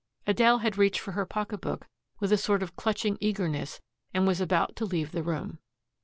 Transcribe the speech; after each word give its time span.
Adele 0.25 0.57
had 0.57 0.79
reached 0.79 0.99
for 0.99 1.11
her 1.11 1.27
pocketbook 1.27 1.85
with 2.19 2.31
a 2.31 2.37
sort 2.39 2.63
of 2.63 2.75
clutching 2.75 3.19
eagerness 3.21 3.79
and 4.15 4.25
was 4.25 4.41
about 4.41 4.75
to 4.77 4.83
leave 4.85 5.11
the 5.11 5.21
room. 5.21 5.59